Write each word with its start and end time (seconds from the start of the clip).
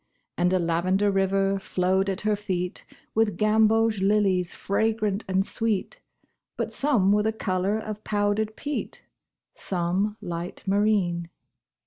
And 0.35 0.51
a 0.51 0.57
lavender 0.57 1.11
river 1.11 1.59
flowed 1.59 2.09
at 2.09 2.21
her 2.21 2.35
feet 2.35 2.85
With 3.13 3.37
gamboge 3.37 4.01
lilies 4.01 4.51
fragrant 4.51 5.23
and 5.27 5.45
sweet, 5.45 5.99
But 6.57 6.73
some 6.73 7.11
were 7.11 7.21
the 7.21 7.31
color 7.31 7.77
of 7.77 8.03
powdered 8.03 8.55
peat, 8.55 9.03
Some 9.53 10.17
light 10.19 10.63
marine. 10.65 11.29